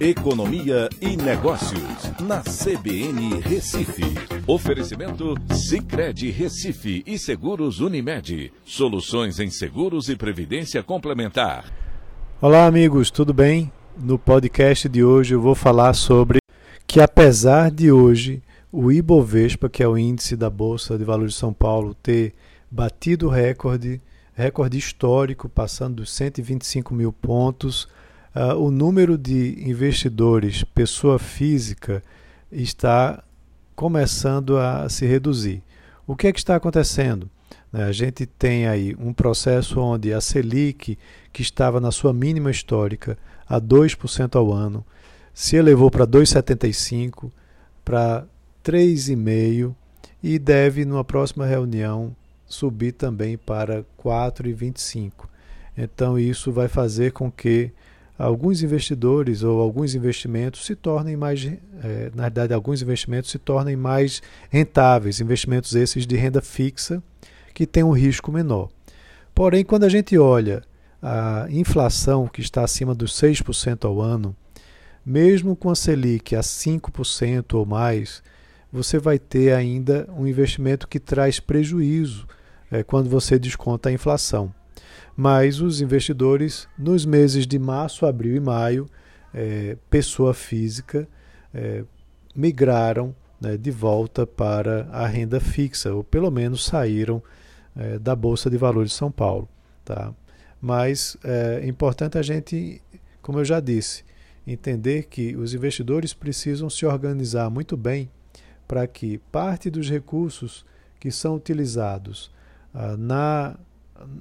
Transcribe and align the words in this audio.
Economia 0.00 0.88
e 0.98 1.14
Negócios, 1.14 2.10
na 2.22 2.40
CBN 2.40 3.38
Recife. 3.42 4.02
Oferecimento 4.46 5.34
Cicred 5.52 6.30
Recife 6.30 7.02
e 7.06 7.18
Seguros 7.18 7.80
Unimed. 7.80 8.50
Soluções 8.64 9.38
em 9.38 9.50
seguros 9.50 10.08
e 10.08 10.16
previdência 10.16 10.82
complementar. 10.82 11.70
Olá, 12.40 12.64
amigos, 12.64 13.10
tudo 13.10 13.34
bem? 13.34 13.70
No 13.94 14.18
podcast 14.18 14.88
de 14.88 15.04
hoje 15.04 15.34
eu 15.34 15.40
vou 15.42 15.54
falar 15.54 15.92
sobre 15.92 16.38
que, 16.86 16.98
apesar 16.98 17.70
de 17.70 17.92
hoje 17.92 18.42
o 18.72 18.90
Ibovespa, 18.90 19.68
que 19.68 19.82
é 19.82 19.86
o 19.86 19.98
índice 19.98 20.34
da 20.34 20.48
Bolsa 20.48 20.96
de 20.96 21.04
Valores 21.04 21.34
de 21.34 21.38
São 21.38 21.52
Paulo, 21.52 21.92
ter 21.92 22.32
batido 22.70 23.28
recorde, 23.28 24.00
recorde 24.32 24.78
histórico, 24.78 25.46
passando 25.46 25.96
dos 25.96 26.10
125 26.10 26.94
mil 26.94 27.12
pontos 27.12 27.86
uh, 28.34 28.56
o 28.56 28.70
número 28.70 29.16
de 29.16 29.62
investidores, 29.68 30.64
pessoa 30.64 31.18
física, 31.18 32.02
está 32.50 33.22
começando 33.74 34.58
a 34.58 34.88
se 34.88 35.06
reduzir. 35.06 35.62
O 36.06 36.16
que 36.16 36.26
é 36.26 36.32
que 36.32 36.38
está 36.38 36.56
acontecendo? 36.56 37.30
Né, 37.72 37.84
a 37.84 37.92
gente 37.92 38.26
tem 38.26 38.66
aí 38.66 38.96
um 38.98 39.12
processo 39.12 39.80
onde 39.80 40.12
a 40.12 40.20
Selic, 40.20 40.98
que 41.32 41.42
estava 41.42 41.80
na 41.80 41.90
sua 41.90 42.12
mínima 42.12 42.50
histórica, 42.50 43.16
a 43.48 43.60
2% 43.60 44.36
ao 44.36 44.52
ano, 44.52 44.84
se 45.32 45.56
elevou 45.56 45.90
para 45.90 46.06
2,75%, 46.06 47.30
para 47.84 48.26
3,5% 48.64 49.74
e 50.22 50.38
deve, 50.38 50.84
numa 50.84 51.04
próxima 51.04 51.46
reunião, 51.46 52.14
subir 52.46 52.92
também 52.92 53.38
para 53.38 53.84
4,25%. 53.98 55.12
Então, 55.76 56.18
isso 56.18 56.52
vai 56.52 56.68
fazer 56.68 57.12
com 57.12 57.30
que 57.30 57.72
alguns 58.20 58.62
investidores 58.62 59.42
ou 59.42 59.60
alguns 59.60 59.94
investimentos 59.94 60.66
se 60.66 60.76
tornem 60.76 61.16
mais, 61.16 61.42
é, 61.44 62.10
na 62.14 62.24
verdade, 62.24 62.52
alguns 62.52 62.82
investimentos 62.82 63.30
se 63.30 63.38
tornem 63.38 63.76
mais 63.76 64.22
rentáveis, 64.50 65.20
investimentos 65.20 65.74
esses 65.74 66.06
de 66.06 66.16
renda 66.16 66.42
fixa 66.42 67.02
que 67.54 67.66
têm 67.66 67.82
um 67.82 67.92
risco 67.92 68.30
menor. 68.30 68.68
Porém, 69.34 69.64
quando 69.64 69.84
a 69.84 69.88
gente 69.88 70.18
olha 70.18 70.62
a 71.02 71.46
inflação 71.48 72.28
que 72.28 72.42
está 72.42 72.62
acima 72.62 72.94
dos 72.94 73.18
6% 73.18 73.86
ao 73.86 74.02
ano, 74.02 74.36
mesmo 75.04 75.56
com 75.56 75.70
a 75.70 75.74
Selic 75.74 76.36
a 76.36 76.40
5% 76.40 77.54
ou 77.54 77.64
mais, 77.64 78.22
você 78.70 78.98
vai 78.98 79.18
ter 79.18 79.54
ainda 79.54 80.06
um 80.14 80.26
investimento 80.26 80.86
que 80.86 81.00
traz 81.00 81.40
prejuízo 81.40 82.26
é, 82.70 82.82
quando 82.82 83.08
você 83.08 83.38
desconta 83.38 83.88
a 83.88 83.92
inflação 83.92 84.52
mas 85.16 85.60
os 85.60 85.80
investidores, 85.80 86.68
nos 86.78 87.04
meses 87.04 87.46
de 87.46 87.58
março, 87.58 88.06
abril 88.06 88.36
e 88.36 88.40
maio, 88.40 88.88
é, 89.32 89.76
pessoa 89.88 90.34
física, 90.34 91.08
é, 91.52 91.84
migraram 92.34 93.14
né, 93.40 93.56
de 93.56 93.70
volta 93.70 94.26
para 94.26 94.88
a 94.90 95.06
renda 95.06 95.40
fixa, 95.40 95.92
ou 95.94 96.04
pelo 96.04 96.30
menos 96.30 96.64
saíram 96.64 97.22
é, 97.76 97.98
da 97.98 98.14
Bolsa 98.14 98.50
de 98.50 98.56
Valores 98.56 98.90
de 98.90 98.96
São 98.96 99.10
Paulo. 99.10 99.48
Tá? 99.84 100.12
Mas 100.60 101.16
é 101.24 101.66
importante 101.66 102.18
a 102.18 102.22
gente, 102.22 102.82
como 103.22 103.38
eu 103.38 103.44
já 103.44 103.60
disse, 103.60 104.04
entender 104.46 105.04
que 105.04 105.36
os 105.36 105.54
investidores 105.54 106.12
precisam 106.12 106.68
se 106.68 106.84
organizar 106.84 107.48
muito 107.50 107.76
bem 107.76 108.10
para 108.66 108.86
que 108.86 109.18
parte 109.32 109.70
dos 109.70 109.88
recursos 109.88 110.64
que 110.98 111.10
são 111.10 111.34
utilizados 111.34 112.30
ah, 112.72 112.96
na 112.96 113.58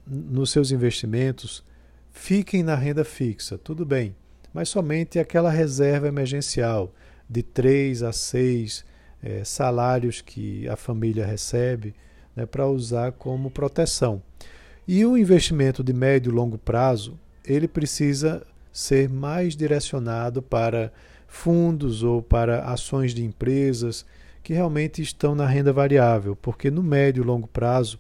nos 0.06 0.52
seus 0.52 0.72
investimentos 0.72 1.64
fiquem 2.12 2.64
na 2.64 2.76
renda 2.76 3.04
fixa, 3.04 3.58
tudo 3.58 3.86
bem, 3.86 4.16
mas 4.54 4.70
somente 4.70 5.20
aquela 5.20 5.50
reserva 5.50 6.08
emergencial 6.08 6.94
de 7.30 7.44
3 7.44 8.04
a 8.04 8.12
6 8.12 8.84
é, 9.22 9.44
salários 9.44 10.22
que 10.22 10.68
a 10.68 10.76
família 10.76 11.26
recebe 11.26 11.94
né, 12.36 12.46
para 12.46 12.68
usar 12.68 13.12
como 13.14 13.52
proteção. 13.52 14.22
E 14.88 15.06
o 15.06 15.18
investimento 15.18 15.84
de 15.84 15.94
médio 15.94 16.32
e 16.32 16.36
longo 16.36 16.58
prazo, 16.58 17.20
ele 17.46 17.68
precisa 17.68 18.46
ser 18.72 19.10
mais 19.10 19.56
direcionado 19.56 20.42
para 20.42 20.92
fundos 21.28 22.02
ou 22.02 22.24
para 22.24 22.64
ações 22.64 23.14
de 23.14 23.24
empresas 23.24 24.06
que 24.42 24.54
realmente 24.54 25.02
estão 25.02 25.36
na 25.36 25.46
renda 25.46 25.72
variável, 25.72 26.36
porque 26.36 26.72
no 26.72 26.82
médio 26.82 27.22
e 27.22 27.26
longo 27.26 27.48
prazo 27.48 28.00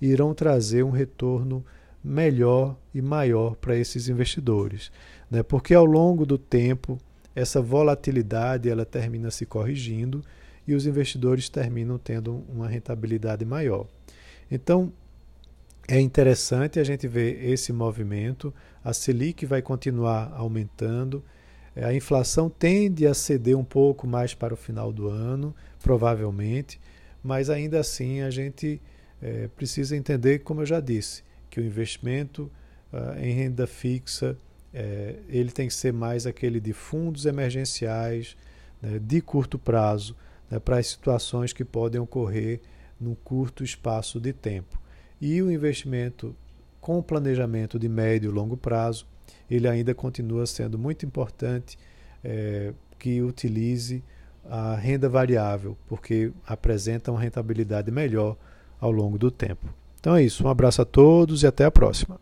irão 0.00 0.34
trazer 0.34 0.82
um 0.82 0.90
retorno 0.90 1.64
melhor 2.02 2.76
e 2.94 3.02
maior 3.02 3.54
para 3.56 3.76
esses 3.76 4.08
investidores, 4.08 4.90
né? 5.30 5.42
Porque 5.42 5.74
ao 5.74 5.84
longo 5.84 6.24
do 6.24 6.38
tempo 6.38 6.98
essa 7.34 7.60
volatilidade 7.60 8.68
ela 8.68 8.84
termina 8.84 9.30
se 9.30 9.46
corrigindo 9.46 10.24
e 10.66 10.74
os 10.74 10.86
investidores 10.86 11.48
terminam 11.48 11.98
tendo 11.98 12.44
uma 12.48 12.68
rentabilidade 12.68 13.44
maior. 13.44 13.86
Então 14.50 14.92
é 15.86 16.00
interessante 16.00 16.78
a 16.78 16.84
gente 16.84 17.08
ver 17.08 17.44
esse 17.44 17.72
movimento. 17.72 18.54
A 18.82 18.92
Selic 18.92 19.44
vai 19.44 19.60
continuar 19.60 20.32
aumentando. 20.34 21.22
A 21.74 21.92
inflação 21.92 22.48
tende 22.48 23.06
a 23.06 23.14
ceder 23.14 23.56
um 23.56 23.64
pouco 23.64 24.06
mais 24.06 24.34
para 24.34 24.54
o 24.54 24.56
final 24.56 24.92
do 24.92 25.08
ano, 25.08 25.54
provavelmente, 25.82 26.80
mas 27.22 27.50
ainda 27.50 27.80
assim 27.80 28.20
a 28.20 28.30
gente 28.30 28.80
é, 29.20 29.48
precisa 29.48 29.96
entender, 29.96 30.40
como 30.40 30.62
eu 30.62 30.66
já 30.66 30.80
disse, 30.80 31.22
que 31.48 31.60
o 31.60 31.64
investimento 31.64 32.50
uh, 32.92 33.18
em 33.18 33.32
renda 33.32 33.66
fixa 33.66 34.36
é, 34.72 35.16
ele 35.28 35.50
tem 35.50 35.66
que 35.66 35.74
ser 35.74 35.92
mais 35.92 36.26
aquele 36.26 36.60
de 36.60 36.72
fundos 36.72 37.26
emergenciais 37.26 38.36
né, 38.80 38.98
de 38.98 39.20
curto 39.20 39.58
prazo 39.58 40.16
né, 40.50 40.58
para 40.58 40.78
as 40.78 40.86
situações 40.86 41.52
que 41.52 41.64
podem 41.64 42.00
ocorrer 42.00 42.60
num 43.00 43.14
curto 43.14 43.64
espaço 43.64 44.20
de 44.20 44.32
tempo. 44.32 44.80
E 45.20 45.42
o 45.42 45.50
investimento 45.50 46.34
com 46.80 47.02
planejamento 47.02 47.78
de 47.78 47.88
médio 47.88 48.30
e 48.30 48.34
longo 48.34 48.56
prazo, 48.56 49.06
ele 49.50 49.68
ainda 49.68 49.94
continua 49.94 50.46
sendo 50.46 50.78
muito 50.78 51.04
importante 51.04 51.78
é, 52.24 52.72
que 52.98 53.20
utilize 53.20 54.02
a 54.48 54.74
renda 54.76 55.08
variável, 55.08 55.76
porque 55.86 56.32
apresenta 56.46 57.10
uma 57.10 57.20
rentabilidade 57.20 57.90
melhor 57.90 58.36
ao 58.80 58.90
longo 58.90 59.18
do 59.18 59.30
tempo. 59.30 59.66
Então 60.00 60.16
é 60.16 60.22
isso, 60.22 60.44
um 60.44 60.48
abraço 60.48 60.80
a 60.80 60.84
todos 60.84 61.42
e 61.42 61.46
até 61.46 61.64
a 61.64 61.70
próxima. 61.70 62.18